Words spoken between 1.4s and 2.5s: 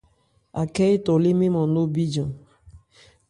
nman nó bíjan.